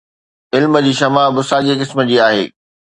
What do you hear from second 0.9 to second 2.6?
شمع به ساڳي قسم جي آهي.